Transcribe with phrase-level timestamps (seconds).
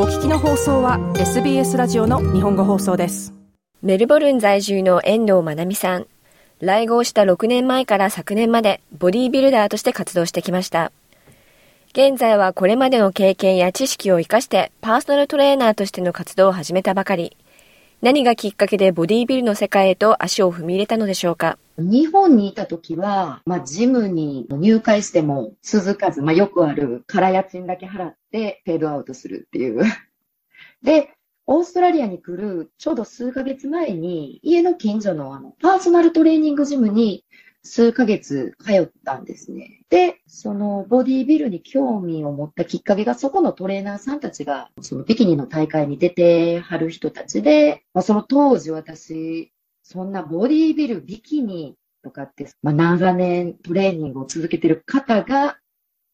[0.00, 3.34] お聞きの放送は SBS ラジオの日本語放送です。
[3.82, 6.06] メルボルン在住の遠藤真奈美さん。
[6.60, 10.92] 来合した6年前から昨年までボディービルダーとして活動してきました。
[11.94, 17.36] 現在はこれまでの経験や知識を生かしてパーソナルトレーナーとしての活動を始めたばかり。
[18.00, 21.58] 何がきっかけでボディービルの世界へと足を踏み入れたのでしょうか？
[21.78, 29.82] 日本にいた時は、まあ、ジムに入会しても続かず、まあ、よくある空家賃だけ払ってフェードアウトするっていう。
[30.82, 31.10] で、
[31.46, 37.24] オーストラリアに来るちょうど数ヶ月前に、家の近所のあの、パーソナルトレーニングジムに
[37.62, 39.80] 数ヶ月通ったんですね。
[39.90, 55.58] で、そのボディービルに興味を持ったきっかけが、そこのトレーナーさんたちが、そのビキニの大会に出てはる人たちで、まあ、その当時私、そんなボディービル、ビキニとかって、まあ、長年トレーニングを続けてる方が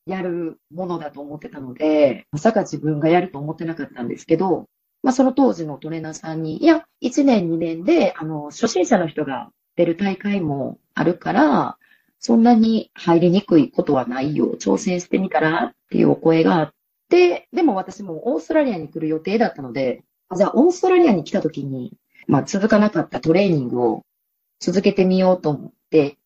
[0.06, 4.66] やるものだと思ってたので、まさか自分がやると思ってなかったんですけど、
[5.02, 11.78] まあ、その当時のトレーナーさんに、いや、1年、2年で、あの、初心者の人が出る大会もあるから、
[12.18, 14.54] そんなに入りにくいことはないよ。
[14.58, 16.74] 挑戦してみたらっていうお声があっ
[17.10, 21.92] て、でも私もオーストラリアに来る予定だったので、じゃあオーストラリアに来た時に、
[22.26, 24.02] まあ続かなかったトレーニングを
[24.58, 26.16] 続けてみようと思って、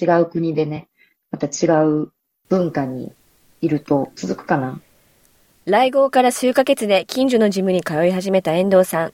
[0.00, 0.88] 違う国でね、
[1.30, 2.12] また違う
[2.48, 3.12] 文化に
[3.60, 4.80] いると続くかな。
[5.64, 9.12] 来号から数ヶ月で近所のジムに通い始めた遠藤さん。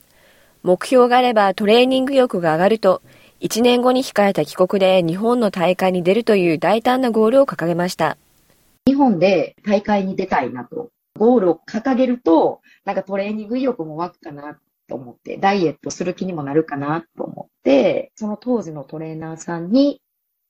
[0.63, 3.01] 目標があればトレーニング欲が上がると、
[3.41, 8.17] 1年後に控えた帰国で日本の大会に出るという大胆なゴールを掲げました。
[8.87, 10.89] 日本で大会に出たいなと。
[11.19, 20.01] ゴールを掲げると、なんかトレーニング意欲も湧くかなと思って、ダイエットする気にもなるかなと思って、その当時のトレーナーさんに、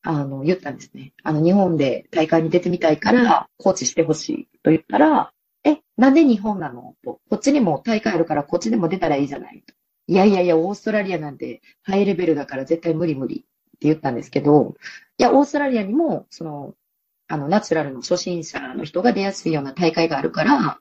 [0.04, 1.14] あの、言ったんですね。
[1.24, 5.32] あの、日本で大会に出てみたいから、コーチしてほしいと言ったら、
[5.64, 6.96] え、なんで日本なの？
[7.04, 7.20] と。
[7.30, 9.74] こっちにも大会あるからこっちでも出たらいいじゃないと。
[10.14, 13.48] いやいやいや、オーストラリアなんてハイレベルだから絶対無理無理って
[13.88, 14.76] 言ったんですけど、
[15.18, 16.76] いや、オーストラリアにも、その、
[17.28, 20.80] あの、ナチュラルの初心者の人が出やすいような大会があるから、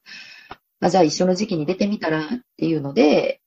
[0.81, 3.41] あ、じゃあ一緒の時期に出てみたらっていうので、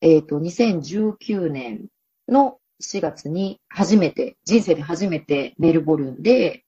[0.00, 1.88] えっ、ー、と、2019年
[2.26, 6.64] の4月に初めて、人生で初めてメルボルンで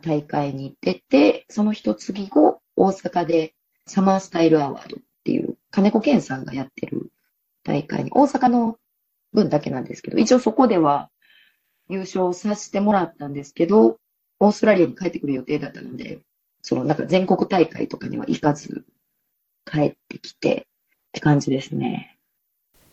[0.00, 3.56] 大会に出て、その一月後、大阪で
[3.88, 7.09] サマースタイルアワードっていう金子健さんがやってる
[7.62, 8.76] 大会に、大阪の
[9.32, 11.10] 分だけなんですけど、一応そこでは
[11.88, 13.98] 優勝させてもらったんですけど、
[14.38, 16.20] オーストラリアに帰ってくる予定だったので、
[16.62, 18.84] そのなんか全国大会とかには行かず、
[19.70, 20.62] 帰ってきてっ
[21.12, 22.16] て感じですね。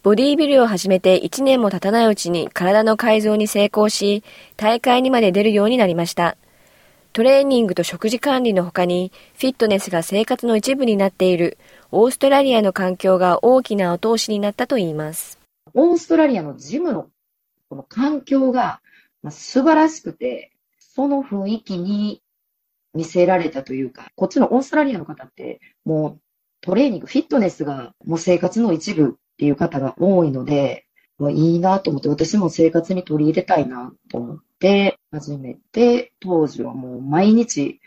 [0.04, 4.24] ボディービルを始めて1年も経たないうちに体の改造に成功し、
[4.56, 6.38] 大会にまで出るようになりました。
[7.14, 11.58] トレーニングと食事管理の他に、フィットネスが生活の一部になっている
[11.90, 15.40] オーストラリアの環境が大きな後押しになったといいます。
[15.74, 17.08] オーストラリアのジムの
[17.70, 18.82] この環境が
[19.30, 22.22] 素晴らしくて、その雰囲気に
[22.94, 26.22] 見せられたというか、こっちのオーストラリアの方ってもう
[26.60, 30.88] トレーニング、フィットネスがもう生活の一部っていう方が多いので、
[31.32, 37.80] いいなと思って、私も生活に取り入れたいなと思って始めて、当時はもう毎日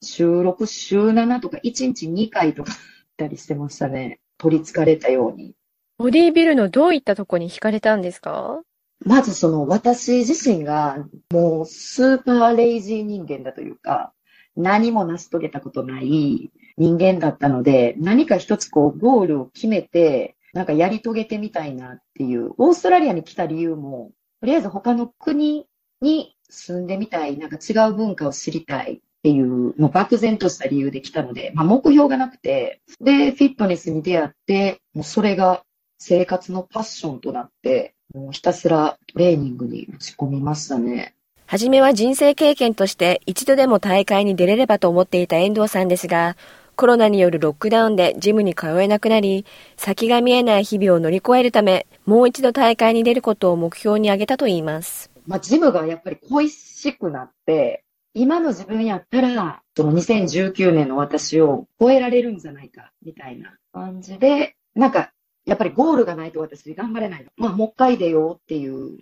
[0.00, 2.72] 週6、週7とか1日2回とか
[3.18, 4.20] たりしてましたね。
[4.38, 5.54] 取り憑かれたように。
[5.98, 8.62] ボディービルのどういったとこに惹かれたんですか？
[9.04, 14.12] まずその私自身がもうスーパーレイジー人間だというか、
[14.56, 25.66] 何も成し遂げたことない人間だったので、何か一つこうゴールを決めて、なんかやり遂げてみたいなっていう、オーストラリアに来た理由も、とりあえず他の国
[26.00, 29.46] に住んでみたい、なんか違う文化を知りたいっていう、
[29.78, 35.62] もう漠然とした理由で来たので、まあ、目標がなくて、で、フィットネスに出会って、もうそれが
[35.98, 41.14] 生活のパッションとなって、もうひたすらトレーニングに打ち込みましたね。
[41.44, 46.36] はじめは人生経験として一度でも大会に出れればと思っていた遠藤さんですが、
[46.76, 49.44] コロナによるロックダウンでジムに通えなくなり、
[49.76, 55.10] 先が見えない日々を乗り越えるため、もう一度大会に出ることを目標に挙げたといいます。
[55.26, 57.84] まあ、ジムがやっぱり恋しくなって、
[58.18, 65.12] 今の自分やったら、その2019年の私を超えられるんじゃないか、みたいな感じで、なんか、
[65.44, 67.26] やっぱりゴールがないと私頑張れない。
[67.36, 68.98] まあ、もう一回出ようっていう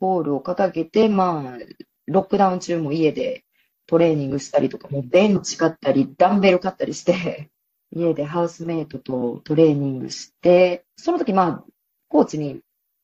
[0.00, 1.58] ゴールを掲げて、まあ、
[2.06, 3.44] ロックダウン中も家で
[3.86, 7.50] トレーニングしたりとか、もうベンチ買ったり、ダンベル買ったりして、
[7.92, 11.64] 家でハウスメイトとトレーニングして、その時まあ、
[12.08, 12.60] コーチに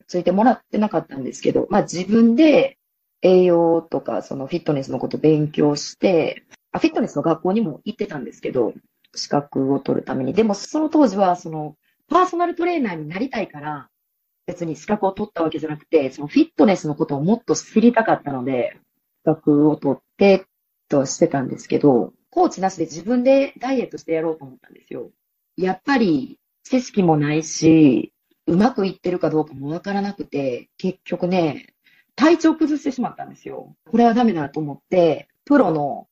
[0.09, 2.77] ついてもらってなかったんですけど、まあ自分で
[3.25, 8.75] 栄養とか、そのフィットネスのこと勉強して、あフィットネスの学校にも行ってたんですけど、
[9.15, 10.35] 資格を取るために。
[10.35, 11.77] でもその当時は、その、
[12.09, 13.89] パーソナルトレーナーになりたいから、
[14.47, 18.77] 別に資格を取ったわけじゃなくて、そのフィットネスのことをもっと知りたかったので、
[19.21, 20.45] 資格を取って
[20.89, 25.11] としてたんですけど、コーチなしで自分でダイエットしてやろうと思ったんですよ。
[25.57, 28.13] やっぱり知識もないし、
[28.47, 31.74] うまくいってるかどうかもわからなくて、結局ね、
[32.17, 33.75] 体調崩してしまったんですよ。
[33.91, 36.07] これはダメだと思って、プロの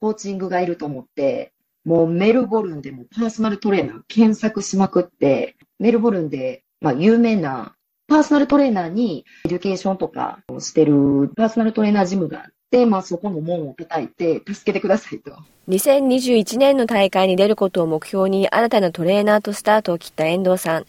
[0.00, 1.52] コーチングがいると思って、
[1.84, 7.74] もうメルボルンでもパーソナルトレーナー検索しまくって、メルボルンで、まあ、有名な
[8.06, 15.32] パーソナルトレーナーにエデュケーションとかをしてるパーソナルトレーナージムがあって、まあ、そこの門を叩いて助けてくださいと。
[15.68, 20.86] 2021年の大会に出ることを目標に新たなトレーナーとスタートを切った遠藤さん。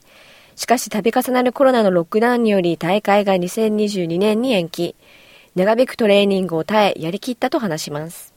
[0.55, 4.95] しかし度重なるコロナのロックダウンにより大会が2022年に延期。
[5.55, 8.33] 長引くトレーニングを耐えやりきったと話します。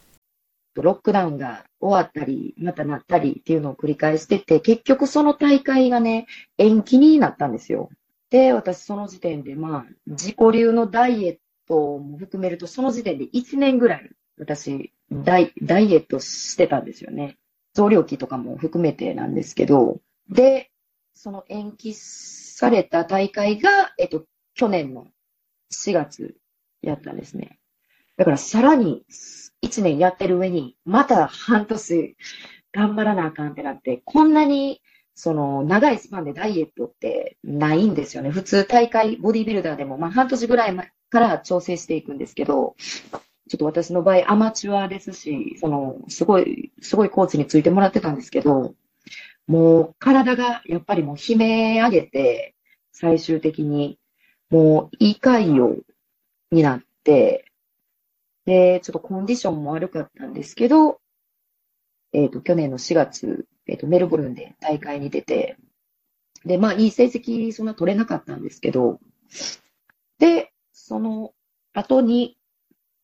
[0.75, 6.26] ロックダウンが終わったり、またなったりっていうのを繰り返してて、結局その大会がね、
[6.58, 7.90] 延期になったんですよ。
[8.31, 11.38] で、私その時点で、まあ、自己流のダイエッ
[11.69, 17.37] トも含めると、その時点で1年ぐらい、私ダイ、ダイエットしてたんですよね。
[17.75, 20.70] 増量期とかも含めてなんですけど、で、
[21.14, 24.25] その延期された大会が、えっと、
[24.55, 25.06] 去年の
[25.72, 26.37] 4月
[26.82, 27.58] やったんですね。
[28.16, 29.05] だからさらに
[29.64, 32.16] 1年やってる上に、また半年
[32.72, 34.82] 頑張らなあかんってなって、こんなに
[35.14, 38.31] その長いスパンでダイエットってないんですよね。
[38.31, 42.75] 普通大会、ボディービルダーでも、まあ半年ぐらい前から調整していくんですけど、
[43.49, 48.75] ちょっと私の場合アマチュアですし、その、すごい、すごいコーチについてもらってたんですけど、
[49.46, 52.55] もう体がやっぱりもう悲鳴上げて、
[52.93, 53.99] 最終的に
[54.50, 55.82] もう胃潰瘍
[56.50, 57.44] になって、
[58.46, 61.00] で、ちょっとコンディションも悪かったんですけど、
[62.12, 65.56] えっ、ー、と、去年の4月、えっ、ー、と、メルボルンで大会に出て、
[66.44, 69.00] で、まあ、いい成績そんな取れなかったんですけど、
[70.19, 71.32] で、その
[71.73, 72.37] 後に、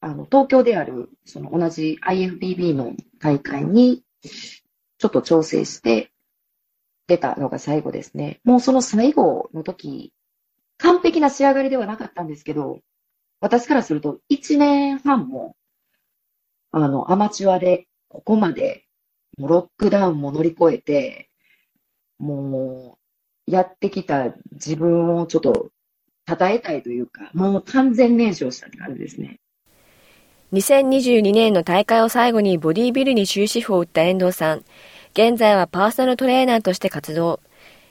[0.01, 6.13] あの、東京である、その同じ IFBB の大会に、ちょっと調整して、
[7.11, 8.39] 出たのが最後ですね。
[8.45, 10.13] もうその最後の時、
[10.79, 12.79] 完璧な仕上がりではなかったんですけど、
[13.41, 15.57] 私からすると1年半も、
[16.71, 18.85] あの、アマチュアでここまで、
[19.39, 21.31] もうロックダウンも乗り越えて、
[22.21, 22.97] も
[23.49, 25.71] う、やってきた自分をちょっと
[26.29, 29.41] 称えたいというか、もう完全燃焼したって感じですね。
[30.53, 34.65] 2022年の大会を最後にボディービルに終止符を打った遠藤さん。
[35.13, 37.41] 現在はパーソナルトレーナーとして活動。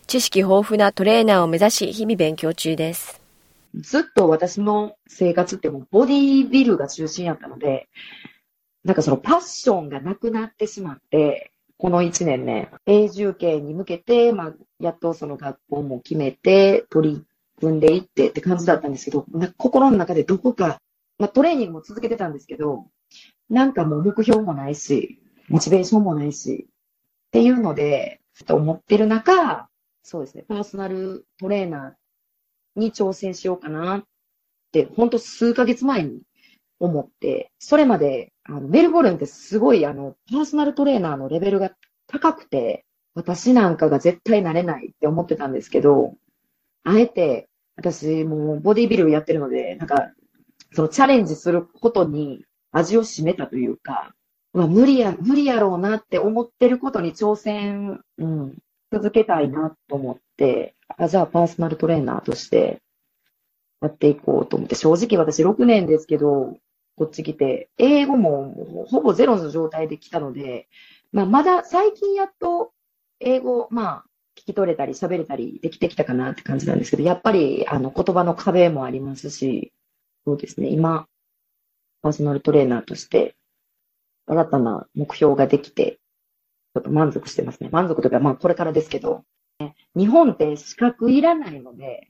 [0.07, 3.21] 知識豊富なトレーナーを目指し、日々勉強中です。
[3.75, 7.89] ずっと私の生活ってもうボディービルが中心やったので、
[8.85, 17.25] なんかそのパッションがなくなってしまって、この1年ね、永住権に向けて、まあ、やっとその学校も決めて、取り
[17.59, 19.25] 組んでいってって感じだったんですけど、
[19.57, 20.79] 心の中でどこか、
[21.17, 22.85] まあ、トレーニングも続けてたんですけど、
[23.49, 25.19] なんかもう目標もないし、
[25.49, 26.68] モチベーションもないし、
[27.29, 29.69] っていうので、と思ってる中、
[30.01, 34.03] そうですね、パーソナルトレーナーに挑戦しようかなっ
[34.71, 36.21] て、ほんと数ヶ月前に
[36.79, 41.71] 思って、それまで、あの、メルボルンってすごい、あの、パーソナルトレーナーのレベルが
[42.07, 46.15] 高くて、私なんかが絶対なれないって思ってたんですけど、
[46.83, 50.11] あえて、私もうボディビルやってるので、なんか、
[50.73, 54.15] そのチャレンジすることに味を占めたというか、
[54.53, 58.57] まあ、無理や、無理やろうなって思ってることに挑戦、うん、
[58.91, 62.81] 続けたいなと思って、あ、じゃあパーソナルトレーナーとして
[63.81, 66.57] やっていこうと思って、正直私6年ですけど、
[66.97, 70.67] こっち来て、英語もほぼゼロの状態で来たので、
[71.11, 72.71] まあ、まだ最近やっと
[73.19, 79.71] 英語、まあ、聞き取れたり喋れたりできてきたかなって感じなんですけど、やっぱりあの言葉の壁もありますし、
[80.25, 81.07] そうですね、今、
[82.01, 83.35] パーソナルトレーナーとして
[84.29, 85.99] 新たな目標ができて、
[86.75, 87.69] ちょっと満足してますね。
[87.71, 89.23] 満足というか、まあこれからですけど、
[89.95, 92.07] 日本って資格いらないので、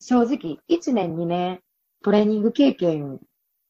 [0.00, 1.60] 正直1年2年
[2.02, 3.20] トレーニング経験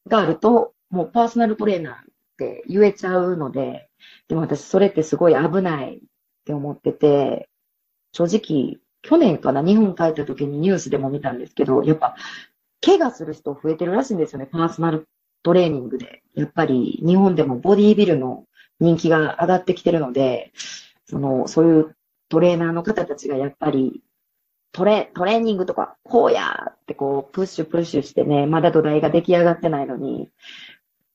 [0.07, 1.97] があると、もうパーソナルトレーナーっ
[2.37, 3.89] て言えちゃうので、
[4.27, 5.99] でも私それってすごい危ないっ
[6.45, 7.47] て思ってて、
[8.11, 12.15] 正直去年かな、日本帰った時にニュースでも見たんですけど、やっぱ
[12.81, 15.07] 怪我する人増えてるらしいんですよね、パーソナル
[15.43, 18.45] トレーニングで、やっぱり日本でもボディービルの
[18.79, 20.51] 人気が上がってきてるので、
[21.05, 21.95] その、そういう
[22.29, 24.01] トレーナーの方たちがやっぱり、
[24.71, 30.31] トレ、トレーニングとか、こうやってこう、プッシュプッシュしてね、まだ土台が出来上がってないのに、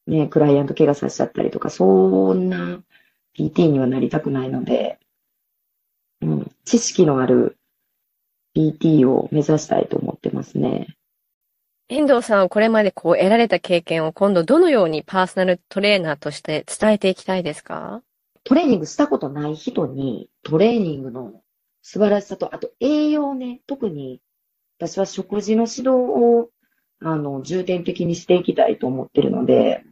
[0.07, 2.81] ね、クライアント怪我させちゃったりとか、そんな
[3.37, 4.99] PT にはなりたくないので、
[6.21, 7.57] うん、知識のある
[8.55, 10.98] PT を目指したいと思ってますね。
[11.91, 18.03] 遠藤さんはこれまでこう得られた経験を今度どのようにパーソナルトレーナーとして伝えていきたいですか？
[18.45, 21.41] トレーニングしたことない人にトレーニングの
[21.81, 24.21] 素晴らしさと、あと栄養ね、特に
[24.79, 26.51] 私は食事の指導を
[27.01, 29.83] あの重点的にしていきたいと思ってるので、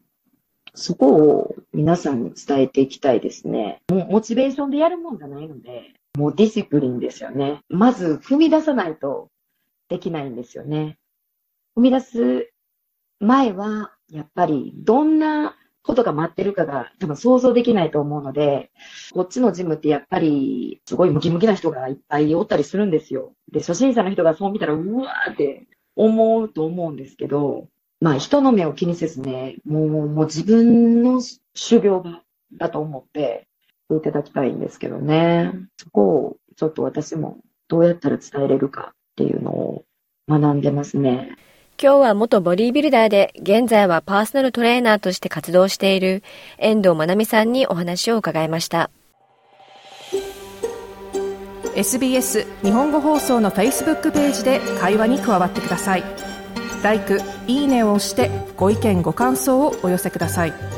[0.74, 3.80] そこを皆さんに伝えていきたいですね。
[3.88, 7.60] もうモチベーションでやるもんじゃないので、もうディシプリンですよね。
[7.70, 9.30] まず踏み出さないと
[9.88, 10.98] できないんですよね。
[11.76, 12.50] 踏み出す
[13.20, 18.70] 前は、やっぱりどんなことが待ってるかが多分想像できないと思うので、
[19.12, 23.34] こっちのジムってやっぱりすごいムキムキな人がいっぱいおったりするんですよ。
[23.52, 27.68] で、初心者の人がそう見たらうわーって思うと思うんですけど、
[28.00, 31.20] まあ人の目を気にせずね、もうもう自分の
[31.54, 32.22] 修行場
[32.54, 33.48] だと思って
[33.90, 35.52] いただきたいんですけどね。
[35.76, 39.84] そこをちょっと私もどうやったら伝えれるかっていうのを
[40.26, 41.36] 学んでますね。
[41.78, 46.22] 今日は元ボディービルダーで、現在はパーソナルトレーナーとして活動している
[46.56, 48.90] 遠藤まなみさんにお話を伺いました。
[51.74, 56.04] SBS 日本語放送の Facebook ページで会話に加わってください。
[56.82, 57.00] 「l i」
[57.46, 60.75] 「いいね」を押してご意見ご感想をお寄せください。